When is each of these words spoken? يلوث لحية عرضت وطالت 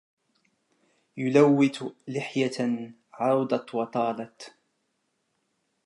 يلوث 1.17 1.83
لحية 2.07 2.93
عرضت 3.13 3.75
وطالت 3.75 4.53